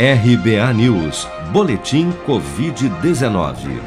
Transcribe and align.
RBA 0.00 0.72
News, 0.72 1.28
Boletim 1.52 2.12
Covid-19. 2.26 3.78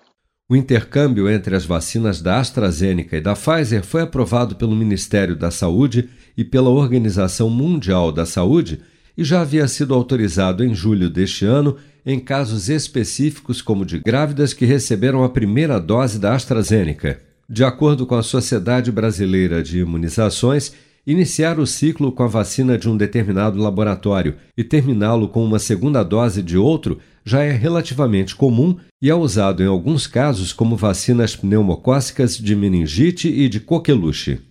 O 0.51 0.55
intercâmbio 0.55 1.29
entre 1.29 1.55
as 1.55 1.63
vacinas 1.63 2.23
da 2.23 2.39
AstraZeneca 2.39 3.15
e 3.15 3.21
da 3.21 3.35
Pfizer 3.35 3.83
foi 3.83 4.01
aprovado 4.01 4.55
pelo 4.55 4.75
Ministério 4.75 5.35
da 5.35 5.51
Saúde 5.51 6.09
e 6.35 6.43
pela 6.43 6.71
Organização 6.71 7.51
Mundial 7.51 8.11
da 8.11 8.25
Saúde 8.25 8.79
e 9.15 9.23
já 9.23 9.41
havia 9.41 9.67
sido 9.67 9.93
autorizado 9.93 10.65
em 10.65 10.73
julho 10.73 11.07
deste 11.07 11.45
ano 11.45 11.77
em 12.03 12.19
casos 12.19 12.67
específicos, 12.67 13.61
como 13.61 13.85
de 13.85 13.99
grávidas 13.99 14.51
que 14.51 14.65
receberam 14.65 15.23
a 15.23 15.29
primeira 15.29 15.79
dose 15.79 16.17
da 16.17 16.33
AstraZeneca. 16.33 17.21
De 17.47 17.63
acordo 17.63 18.07
com 18.07 18.15
a 18.15 18.23
Sociedade 18.23 18.91
Brasileira 18.91 19.61
de 19.61 19.77
Imunizações, 19.77 20.73
iniciar 21.05 21.59
o 21.59 21.67
ciclo 21.67 22.11
com 22.11 22.23
a 22.23 22.27
vacina 22.27 22.75
de 22.75 22.89
um 22.89 22.97
determinado 22.97 23.59
laboratório 23.59 24.35
e 24.57 24.63
terminá-lo 24.63 25.27
com 25.27 25.45
uma 25.45 25.59
segunda 25.59 26.01
dose 26.01 26.41
de 26.41 26.57
outro 26.57 26.97
já 27.29 27.43
é 27.43 27.51
relativamente 27.51 28.35
comum 28.35 28.75
e 28.99 29.07
é 29.07 29.13
usado 29.13 29.61
em 29.61 29.67
alguns 29.67 30.07
casos 30.07 30.51
como 30.51 30.75
vacinas 30.75 31.35
pneumocócicas 31.35 32.35
de 32.35 32.55
meningite 32.55 33.27
e 33.27 33.47
de 33.47 33.59
coqueluche. 33.59 34.41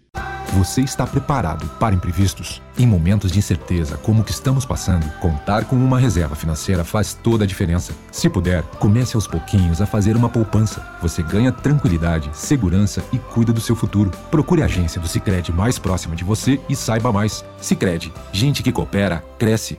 Você 0.53 0.81
está 0.81 1.05
preparado 1.05 1.69
para 1.79 1.95
imprevistos? 1.95 2.63
Em 2.79 2.87
momentos 2.87 3.33
de 3.33 3.39
incerteza 3.39 3.99
como 3.99 4.23
o 4.23 4.25
que 4.25 4.31
estamos 4.31 4.65
passando, 4.65 5.11
contar 5.21 5.65
com 5.65 5.75
uma 5.75 5.99
reserva 5.99 6.37
financeira 6.37 6.85
faz 6.85 7.15
toda 7.15 7.43
a 7.43 7.47
diferença. 7.47 7.93
Se 8.13 8.31
puder, 8.31 8.63
comece 8.79 9.17
aos 9.17 9.27
pouquinhos 9.27 9.83
a 9.83 9.87
fazer 9.87 10.17
uma 10.17 10.29
poupança. 10.29 10.81
Você 11.03 11.21
ganha 11.21 11.51
tranquilidade, 11.51 12.31
segurança 12.33 13.05
e 13.13 13.19
cuida 13.19 13.53
do 13.53 13.61
seu 13.61 13.75
futuro. 13.75 14.13
Procure 14.31 14.63
a 14.63 14.67
agência 14.67 15.01
do 15.01 15.09
Sicredi 15.09 15.53
mais 15.53 15.81
próxima 15.81 16.15
de 16.15 16.23
você 16.23 16.61
e 16.69 16.77
saiba 16.77 17.13
mais. 17.13 17.45
Sicredi, 17.61 18.13
gente 18.33 18.63
que 18.63 18.73
coopera 18.73 19.23
cresce 19.37 19.79